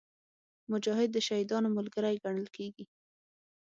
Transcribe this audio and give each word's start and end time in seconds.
مجاهد 0.71 1.09
د 1.13 1.17
شهیدانو 1.27 1.69
ملګری 1.77 2.15
ګڼل 2.23 2.47
کېږي. 2.55 2.85